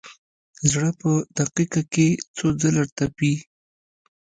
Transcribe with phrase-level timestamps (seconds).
[0.71, 3.33] زړه په دقیقه کې څو ځله تپي.